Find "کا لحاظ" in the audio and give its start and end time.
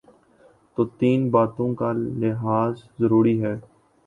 1.75-2.73